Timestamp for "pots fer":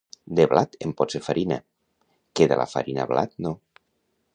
1.01-1.21